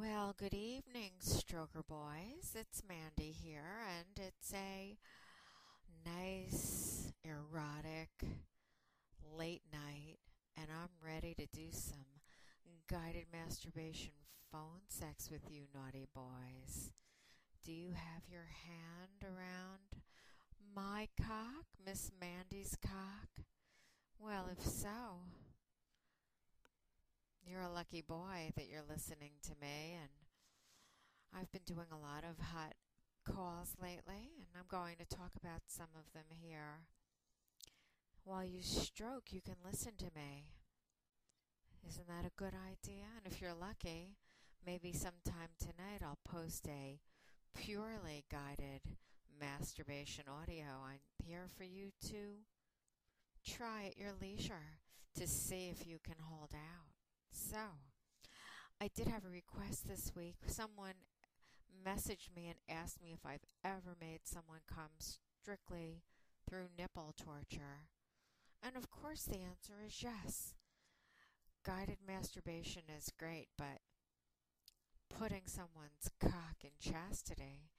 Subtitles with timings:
[0.00, 2.54] Well, good evening, Stroker Boys.
[2.54, 4.96] It's Mandy here, and it's a
[6.06, 8.08] nice, erotic,
[9.36, 10.16] late night,
[10.56, 12.06] and I'm ready to do some
[12.88, 14.12] guided masturbation
[14.50, 16.92] phone sex with you, naughty boys.
[17.62, 20.02] Do you have your hand around
[20.74, 23.44] my cock, Miss Mandy's cock?
[24.18, 25.26] Well, if so,
[27.50, 30.10] you're a lucky boy that you're listening to me, and
[31.34, 32.74] I've been doing a lot of hot
[33.26, 36.86] calls lately, and I'm going to talk about some of them here.
[38.22, 40.44] While you stroke, you can listen to me.
[41.88, 43.06] Isn't that a good idea?
[43.16, 44.14] And if you're lucky,
[44.64, 47.00] maybe sometime tonight I'll post a
[47.58, 48.82] purely guided
[49.40, 52.44] masturbation audio I'm here for you to
[53.44, 54.78] try at your leisure
[55.16, 56.99] to see if you can hold out.
[57.32, 57.58] So,
[58.80, 60.36] I did have a request this week.
[60.46, 60.94] Someone
[61.86, 66.02] messaged me and asked me if I've ever made someone come strictly
[66.48, 67.88] through nipple torture.
[68.62, 70.54] And of course, the answer is yes.
[71.64, 73.80] Guided masturbation is great, but
[75.10, 77.70] putting someone's cock in chastity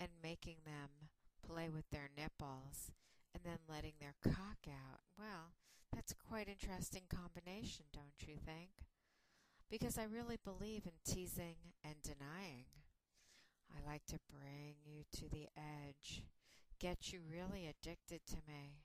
[0.00, 1.10] and making them
[1.46, 2.90] play with their nipples
[3.34, 5.52] and then letting their cock out, well,
[5.94, 8.70] that's a quite interesting combination, don't you think?
[9.70, 12.66] Because I really believe in teasing and denying.
[13.70, 16.22] I like to bring you to the edge,
[16.80, 18.80] get you really addicted to me.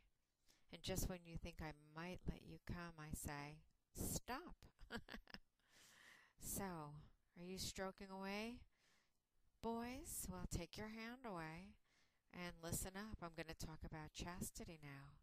[0.71, 3.59] And just when you think I might let you come, I say,
[3.93, 4.55] stop.
[6.39, 8.55] so, are you stroking away?
[9.61, 11.75] Boys, well, take your hand away
[12.33, 13.17] and listen up.
[13.21, 15.13] I'm going to talk about chastity now.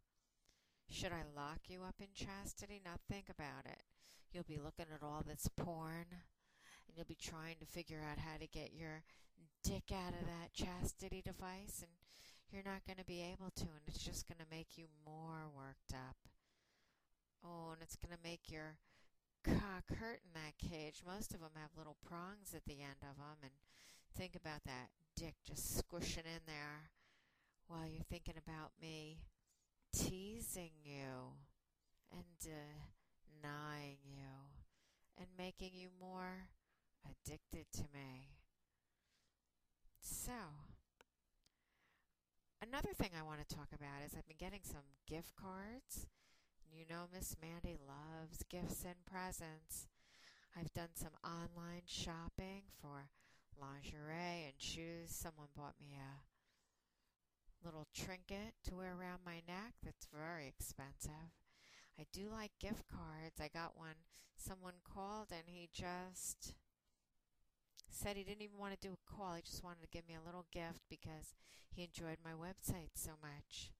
[0.89, 2.81] Should I lock you up in chastity?
[2.83, 3.83] Now think about it.
[4.31, 8.37] You'll be looking at all this porn and you'll be trying to figure out how
[8.39, 9.03] to get your
[9.63, 11.91] dick out of that chastity device and
[12.51, 15.49] you're not going to be able to and it's just going to make you more
[15.55, 16.15] worked up.
[17.43, 18.77] Oh, and it's going to make your
[19.43, 21.01] cock hurt in that cage.
[21.05, 23.51] Most of them have little prongs at the end of them and
[24.15, 26.91] think about that dick just squishing in there
[27.67, 29.19] while you're thinking about me
[29.93, 31.35] teasing you
[32.11, 32.81] and uh,
[33.31, 34.51] denying you
[35.17, 36.49] and making you more
[37.05, 38.29] addicted to me.
[40.01, 40.33] So,
[42.61, 46.07] another thing I want to talk about is I've been getting some gift cards.
[46.71, 49.87] You know, Miss Mandy loves gifts and presents.
[50.57, 53.09] I've done some online shopping for
[53.59, 55.09] lingerie and shoes.
[55.09, 56.21] Someone bought me a
[57.65, 61.31] little trinket to wear around my neck that's very expensive.
[61.99, 63.39] I do like gift cards.
[63.39, 64.05] I got one.
[64.37, 66.55] Someone called and he just
[67.89, 69.35] said he didn't even want to do a call.
[69.35, 71.35] He just wanted to give me a little gift because
[71.69, 73.71] he enjoyed my website so much.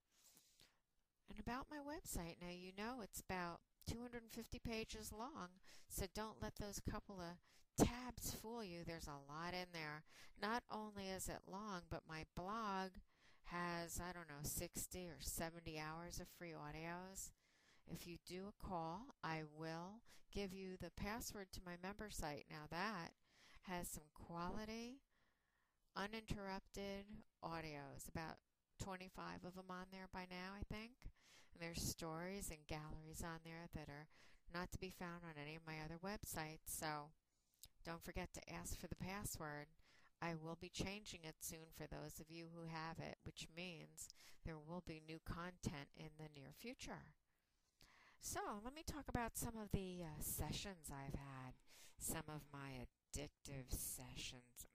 [1.30, 5.48] And about my website, now you know it's about 250 pages long,
[5.88, 8.80] so don't let those couple of tabs fool you.
[8.86, 10.04] There's a lot in there.
[10.42, 12.92] Not only is it long, but my blog
[13.46, 17.32] has, I don't know, 60 or 70 hours of free audios.
[17.88, 20.02] If you do a call, I will
[20.34, 22.46] give you the password to my member site.
[22.50, 23.12] Now, that
[23.64, 25.02] has some quality,
[25.96, 27.06] uninterrupted
[27.44, 28.38] audios, about
[28.82, 30.92] 25 of them on there by now, I think.
[31.54, 34.08] And there's stories and galleries on there that are
[34.54, 36.68] not to be found on any of my other websites.
[36.68, 37.12] So
[37.86, 39.68] don't forget to ask for the password.
[40.22, 44.08] I will be changing it soon for those of you who have it, which means
[44.46, 47.14] there will be new content in the near future.
[48.22, 51.54] So, let me talk about some of the uh, sessions I've had,
[52.00, 54.68] some of my addictive sessions.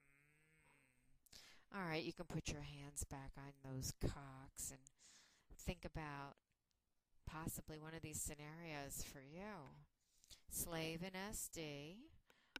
[1.73, 1.79] Mm.
[1.79, 4.79] All right, you can put your hands back on those cocks and
[5.57, 6.35] think about
[7.25, 9.71] possibly one of these scenarios for you.
[10.49, 11.95] Slave in SD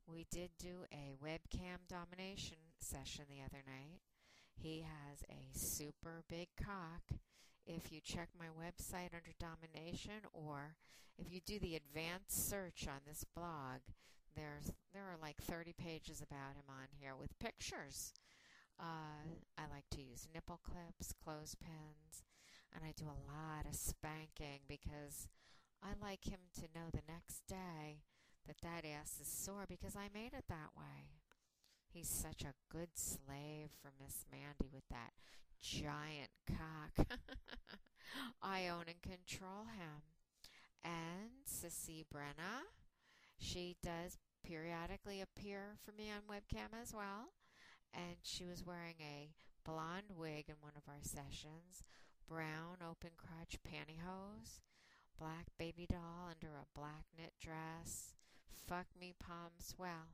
[0.07, 3.99] we did do a webcam domination session the other night.
[4.55, 7.19] He has a super big cock.
[7.67, 10.77] If you check my website under domination or
[11.19, 13.83] if you do the advanced search on this blog,
[14.35, 18.13] there's there are like 30 pages about him on here with pictures.
[18.79, 19.27] Uh,
[19.57, 22.23] I like to use nipple clips, clothespins,
[22.73, 25.27] and I do a lot of spanking because
[25.83, 28.03] I like him to know the next day
[28.47, 31.11] that that ass is sore because I made it that way.
[31.91, 35.11] He's such a good slave for Miss Mandy with that
[35.61, 37.07] giant cock.
[38.41, 40.03] I own and control him.
[40.83, 42.63] And Sissy Brenna,
[43.39, 47.33] she does periodically appear for me on webcam as well.
[47.93, 49.31] And she was wearing a
[49.65, 51.83] blonde wig in one of our sessions,
[52.27, 54.59] brown open crotch pantyhose,
[55.19, 58.13] black baby doll under a black knit dress.
[58.67, 59.73] Fuck me palms.
[59.77, 60.11] Well,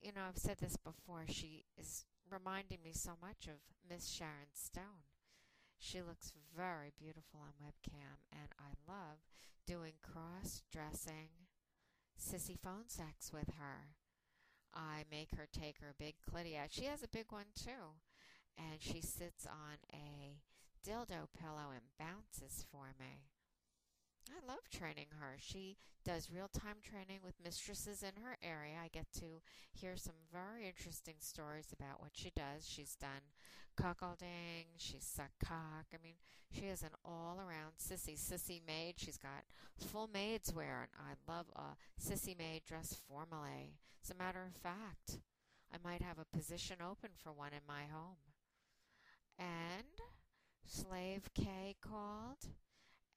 [0.00, 1.24] you know, I've said this before.
[1.28, 5.06] She is reminding me so much of Miss Sharon Stone.
[5.78, 9.18] She looks very beautiful on webcam, and I love
[9.66, 11.28] doing cross dressing
[12.18, 13.90] sissy phone sex with her.
[14.74, 16.70] I make her take her big out.
[16.70, 17.96] She has a big one too.
[18.58, 20.38] And she sits on a
[20.86, 23.24] dildo pillow and bounces for me.
[24.46, 25.36] Love training her.
[25.38, 28.76] She does real time training with mistresses in her area.
[28.82, 32.68] I get to hear some very interesting stories about what she does.
[32.68, 33.32] She's done
[33.76, 35.86] cuckolding, she's sucked cock.
[35.92, 36.14] I mean,
[36.50, 38.94] she is an all around sissy, sissy maid.
[38.98, 39.44] She's got
[39.90, 43.74] full maid's wear, and I love a sissy maid dressed formally.
[44.04, 45.18] As a matter of fact,
[45.72, 48.18] I might have a position open for one in my home.
[49.38, 49.98] And
[50.66, 52.46] Slave K called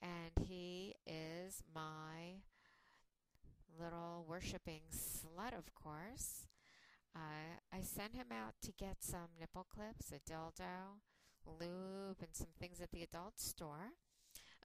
[0.02, 2.42] and he is my
[4.39, 6.47] little worshiping slut, of course.
[7.15, 11.00] Uh, I sent him out to get some nipple clips, a dildo,
[11.45, 13.94] lube, and some things at the adult store.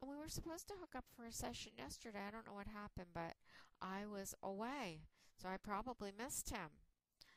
[0.01, 2.21] And we were supposed to hook up for a session yesterday.
[2.27, 3.35] I don't know what happened, but
[3.81, 5.01] I was away,
[5.41, 6.71] so I probably missed him.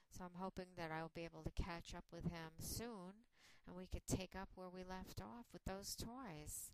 [0.09, 3.25] So I'm hoping that I'll be able to catch up with him soon
[3.67, 6.71] and we could take up where we left off with those toys.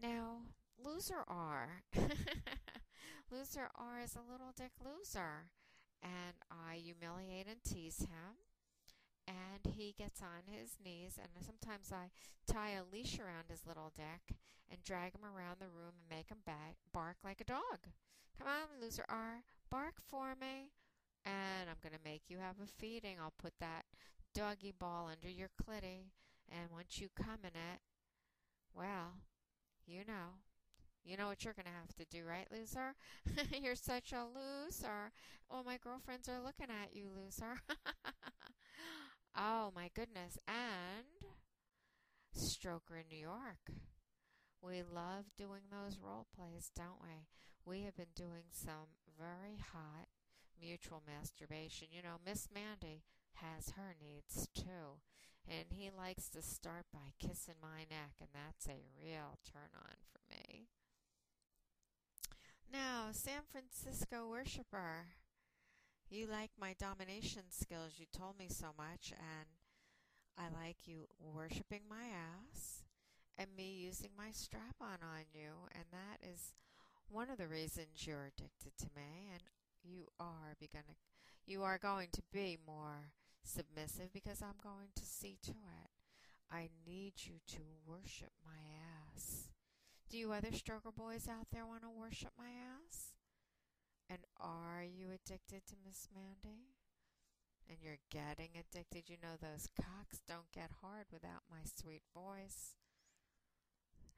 [0.00, 0.42] Now,
[0.82, 1.82] Loser R.
[3.32, 5.48] loser R is a little dick loser.
[6.02, 8.44] And I humiliate and tease him.
[9.26, 12.10] And he gets on his knees, and sometimes I
[12.52, 14.36] tie a leash around his little dick
[14.68, 17.86] and drag him around the room and make him ba- bark like a dog.
[18.36, 20.72] Come on, loser R, bark for me.
[21.24, 23.16] And I'm going to make you have a feeding.
[23.20, 23.84] I'll put that
[24.34, 26.10] doggy ball under your clitty,
[26.50, 27.80] and once you come in it,
[28.74, 29.20] well,
[29.86, 30.42] you know.
[31.04, 32.94] You know what you're going to have to do, right, loser?
[33.62, 35.10] you're such a loser.
[35.50, 37.60] Oh, my girlfriends are looking at you, loser.
[39.36, 40.38] oh, my goodness.
[40.46, 41.28] And
[42.36, 43.70] Stroker in New York.
[44.62, 47.26] We love doing those role plays, don't we?
[47.64, 50.06] We have been doing some very hot
[50.60, 51.88] mutual masturbation.
[51.90, 53.02] You know, Miss Mandy
[53.34, 55.02] has her needs too.
[55.48, 59.96] And he likes to start by kissing my neck, and that's a real turn on
[60.12, 60.41] for me.
[62.72, 65.08] Now, San Francisco worshiper,
[66.08, 67.98] you like my domination skills.
[67.98, 69.48] You told me so much, and
[70.38, 72.84] I like you worshiping my ass
[73.36, 76.54] and me using my strap on on you, and that is
[77.10, 79.42] one of the reasons you're addicted to me, and
[79.82, 80.96] you are gonna,
[81.44, 83.12] you are going to be more
[83.44, 85.90] submissive because I'm going to see to it.
[86.50, 88.60] I need you to worship my
[89.14, 89.50] ass.
[90.12, 93.14] Do you other stroker boys out there want to worship my ass?
[94.10, 96.68] And are you addicted to Miss Mandy?
[97.66, 99.08] And you're getting addicted.
[99.08, 102.76] You know those cocks don't get hard without my sweet voice.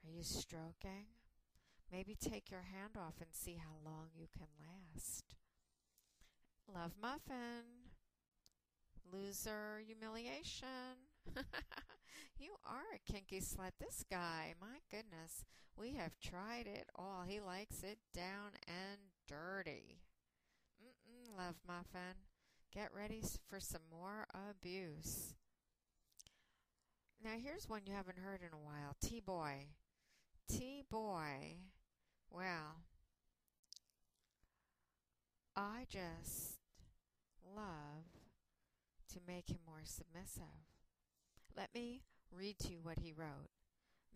[0.04, 1.14] Are you stroking?
[1.92, 5.36] Maybe take your hand off and see how long you can last.
[6.74, 7.84] Love Muffin
[9.12, 11.06] loser humiliation.
[12.38, 13.72] you are a kinky slut.
[13.80, 15.44] This guy, my goodness,
[15.76, 17.24] we have tried it all.
[17.26, 20.00] He likes it down and dirty.
[20.82, 22.16] Mm-mm, love muffin.
[22.72, 25.34] Get ready for some more abuse.
[27.22, 29.68] Now, here's one you haven't heard in a while T Boy.
[30.48, 31.58] T Boy.
[32.30, 32.82] Well,
[35.56, 36.58] I just
[37.56, 38.04] love
[39.12, 40.42] to make him more submissive.
[41.56, 42.02] Let me
[42.36, 43.50] read to you what he wrote.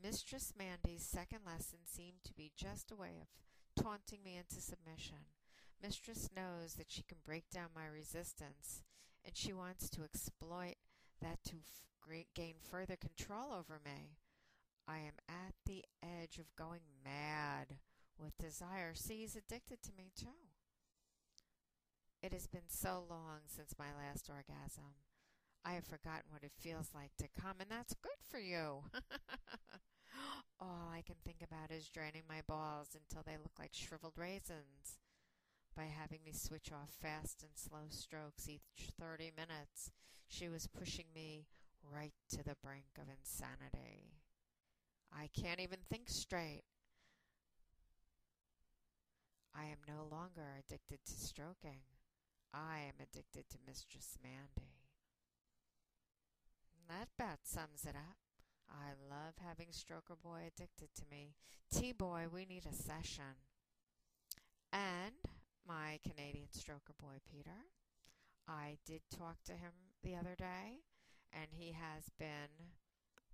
[0.03, 5.27] Mistress Mandy's second lesson seemed to be just a way of taunting me into submission.
[5.83, 8.83] Mistress knows that she can break down my resistance,
[9.25, 10.77] and she wants to exploit
[11.21, 14.17] that to f- gain further control over me.
[14.87, 17.77] I am at the edge of going mad
[18.19, 18.95] with desire.
[18.95, 20.27] See, he's addicted to me too.
[22.23, 24.95] It has been so long since my last orgasm.
[25.65, 28.83] I have forgotten what it feels like to come, and that's good for you.
[30.61, 34.99] All I can think about is draining my balls until they look like shriveled raisins.
[35.77, 39.93] By having me switch off fast and slow strokes each 30 minutes,
[40.27, 41.47] she was pushing me
[41.83, 44.15] right to the brink of insanity.
[45.13, 46.65] I can't even think straight.
[49.55, 51.81] I am no longer addicted to stroking.
[52.53, 54.78] I am addicted to Mistress Mandy.
[56.89, 58.17] That about sums it up.
[58.71, 61.35] I love having Stroker Boy addicted to me.
[61.71, 63.45] T Boy, we need a session.
[64.73, 65.13] And
[65.67, 67.67] my Canadian Stroker Boy, Peter.
[68.49, 70.81] I did talk to him the other day,
[71.31, 72.73] and he has been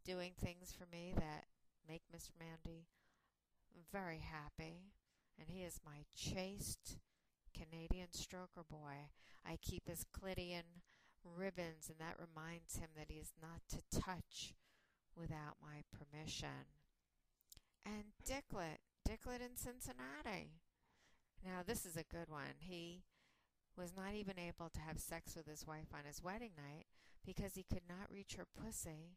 [0.04, 1.44] doing things for me that
[1.88, 2.88] make Miss Mandy
[3.92, 4.90] very happy.
[5.38, 6.98] And he is my chaste
[7.56, 9.10] Canadian Stroker Boy.
[9.46, 10.82] I keep his Clitian
[11.24, 14.54] ribbons, and that reminds him that he is not to touch
[15.16, 16.68] without my permission.
[17.84, 20.60] And Dicklet, Dicklet in Cincinnati.
[21.44, 22.56] Now, this is a good one.
[22.58, 23.02] He
[23.76, 26.86] was not even able to have sex with his wife on his wedding night
[27.26, 29.16] because he could not reach her pussy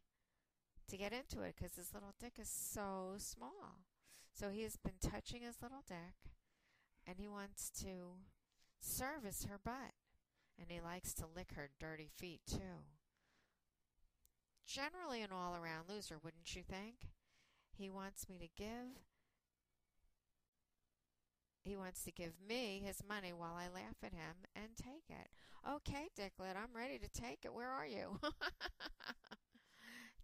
[0.88, 3.84] to get into it because his little dick is so small.
[4.32, 6.32] So he has been touching his little dick
[7.06, 8.18] and he wants to
[8.80, 9.94] service her butt.
[10.60, 12.84] And he likes to lick her dirty feet too.
[14.66, 17.08] Generally, an all around loser, wouldn't you think?
[17.76, 18.98] He wants me to give
[21.68, 25.28] he wants to give me his money while I laugh at him and take it.
[25.68, 27.52] Okay, Dicklet, I'm ready to take it.
[27.52, 28.18] Where are you?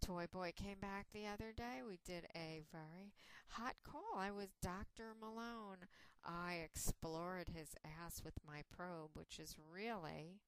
[0.01, 1.81] Toy Boy came back the other day.
[1.87, 3.13] We did a very
[3.49, 4.17] hot call.
[4.17, 5.13] I was Dr.
[5.19, 5.85] Malone.
[6.25, 10.41] I explored his ass with my probe, which is really,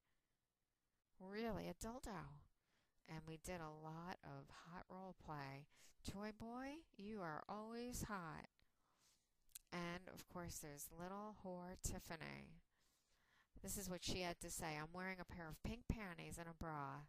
[1.20, 2.42] really a dildo.
[3.08, 5.66] And we did a lot of hot role play.
[6.10, 8.46] Toy Boy, you are always hot.
[9.72, 12.58] And of course, there's little whore Tiffany.
[13.62, 16.48] This is what she had to say I'm wearing a pair of pink panties and
[16.48, 17.02] a bra,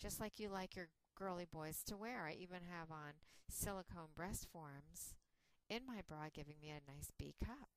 [0.00, 2.26] just like you like your girly boys to wear.
[2.26, 3.12] I even have on
[3.48, 5.14] silicone breast forms
[5.68, 7.68] in my bra, giving me a nice B cup.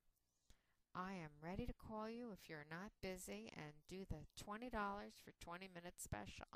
[0.95, 5.31] I am ready to call you if you're not busy and do the $20 for
[5.39, 6.47] 20 minutes special.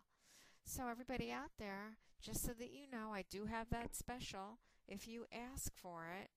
[0.65, 4.59] So, everybody out there, just so that you know, I do have that special.
[4.87, 6.29] If you ask for it,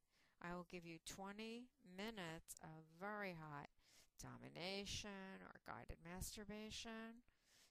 [0.43, 3.69] I will give you 20 minutes of very hot
[4.21, 7.23] domination or guided masturbation,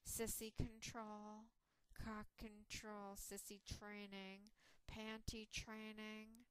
[0.07, 1.49] sissy control,
[1.93, 4.51] cock control, sissy training,
[4.89, 6.44] panty training,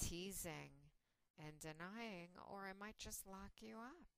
[0.00, 0.90] teasing,
[1.38, 4.08] and denying, or I might just lock you up.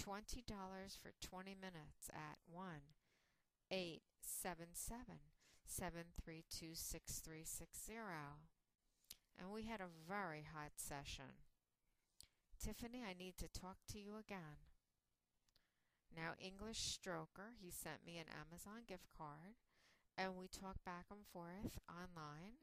[0.00, 0.42] $20
[0.98, 2.66] for 20 minutes at 1
[3.70, 5.04] 877
[5.66, 7.94] 732 6360
[9.38, 11.42] and we had a very hot session.
[12.58, 14.62] Tiffany, I need to talk to you again.
[16.14, 19.58] Now, English Stroker, he sent me an Amazon gift card,
[20.16, 22.62] and we talk back and forth online,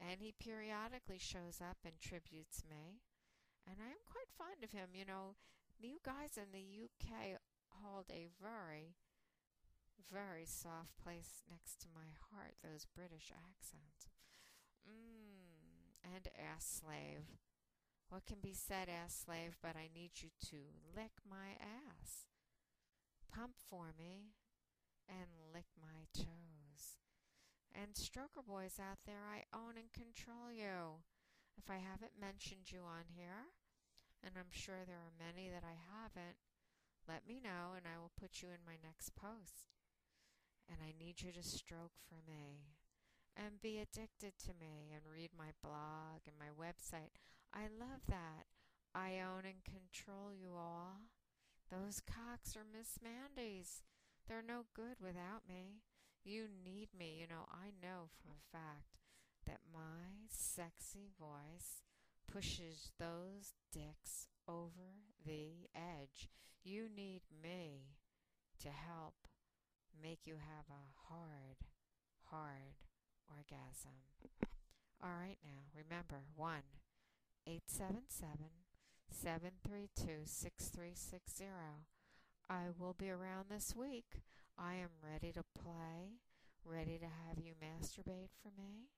[0.00, 3.00] and he periodically shows up and tributes me,
[3.66, 4.94] and I am quite fond of him.
[4.94, 5.36] You know,
[5.78, 7.40] you guys in the UK
[7.82, 8.96] hold a very,
[10.12, 14.08] very soft place next to my heart, those British accents.
[14.86, 15.36] Mmm
[16.14, 17.38] and ass slave.
[18.08, 20.56] What can be said, ass slave, but I need you to
[20.94, 22.26] lick my ass,
[23.34, 24.30] pump for me,
[25.08, 27.02] and lick my toes.
[27.76, 31.04] And stroker boys out there, I own and control you.
[31.60, 33.52] If I haven't mentioned you on here,
[34.24, 36.40] and I'm sure there are many that I haven't,
[37.04, 39.68] let me know and I will put you in my next post.
[40.72, 42.80] And I need you to stroke for me
[43.36, 47.20] and be addicted to me and read my blog and my website.
[47.52, 48.48] I love that.
[48.94, 51.12] I own and control you all.
[51.70, 53.84] Those cocks are Miss Mandy's.
[54.26, 55.84] They're no good without me.
[56.26, 57.18] You need me.
[57.20, 58.98] You know, I know for a fact
[59.46, 61.84] that my sexy voice
[62.26, 66.28] pushes those dicks over the edge.
[66.64, 67.94] You need me
[68.60, 69.28] to help
[70.02, 71.58] make you have a hard,
[72.24, 72.74] hard
[73.30, 74.02] orgasm.
[75.00, 76.56] All right, now remember 1
[77.46, 78.50] 877
[79.12, 81.44] 732 6360.
[82.50, 84.22] I will be around this week.
[84.58, 86.16] I am ready to play,
[86.64, 88.88] ready to have you masturbate for me,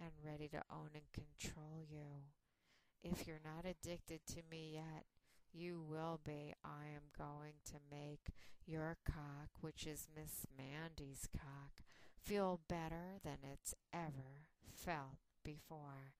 [0.00, 2.22] and ready to own and control you.
[3.02, 5.04] If you're not addicted to me yet,
[5.52, 6.54] you will be.
[6.64, 8.30] I am going to make
[8.66, 11.84] your cock, which is Miss Mandy's cock,
[12.22, 16.14] feel better than it's ever felt before.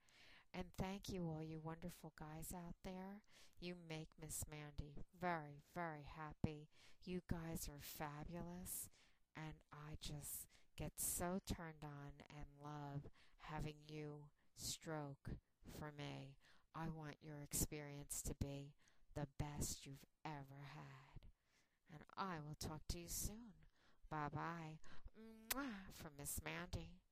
[0.57, 3.23] And thank you, all you wonderful guys out there.
[3.61, 6.69] You make Miss Mandy very, very happy.
[7.05, 8.89] You guys are fabulous.
[9.37, 10.47] And I just
[10.77, 15.31] get so turned on and love having you stroke
[15.77, 16.37] for me.
[16.75, 18.75] I want your experience to be
[19.17, 21.21] the best you've ever had.
[21.93, 23.55] And I will talk to you soon.
[24.09, 24.79] Bye bye.
[25.93, 27.04] From Miss Mandy.